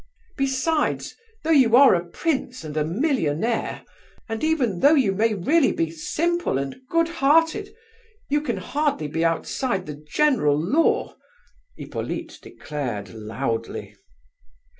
[0.35, 1.13] "Besides,
[1.43, 3.85] though you are a prince and a millionaire,
[4.27, 7.75] and even though you may really be simple and good hearted,
[8.27, 11.15] you can hardly be outside the general law,"
[11.77, 13.95] Hippolyte declared loudly.